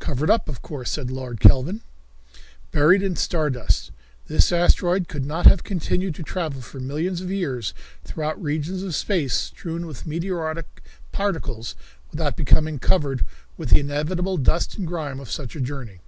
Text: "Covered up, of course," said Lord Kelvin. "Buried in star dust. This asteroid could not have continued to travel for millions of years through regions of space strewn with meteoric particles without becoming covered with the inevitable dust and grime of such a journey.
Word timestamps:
"Covered 0.00 0.28
up, 0.28 0.48
of 0.48 0.60
course," 0.60 0.90
said 0.90 1.08
Lord 1.08 1.38
Kelvin. 1.38 1.82
"Buried 2.72 3.00
in 3.00 3.14
star 3.14 3.48
dust. 3.48 3.92
This 4.26 4.50
asteroid 4.50 5.06
could 5.06 5.24
not 5.24 5.46
have 5.46 5.62
continued 5.62 6.16
to 6.16 6.24
travel 6.24 6.60
for 6.60 6.80
millions 6.80 7.20
of 7.20 7.30
years 7.30 7.72
through 8.02 8.34
regions 8.38 8.82
of 8.82 8.92
space 8.96 9.34
strewn 9.34 9.86
with 9.86 10.04
meteoric 10.04 10.82
particles 11.12 11.76
without 12.10 12.36
becoming 12.36 12.80
covered 12.80 13.24
with 13.56 13.70
the 13.70 13.78
inevitable 13.78 14.36
dust 14.36 14.76
and 14.78 14.86
grime 14.88 15.20
of 15.20 15.30
such 15.30 15.54
a 15.54 15.60
journey. 15.60 16.00